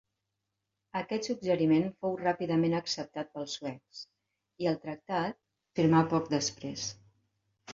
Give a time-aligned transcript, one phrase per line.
[0.99, 4.01] Aquest suggeriment fou ràpidament acceptat pels suecs,
[4.65, 6.89] i el tractat es firmà poc després.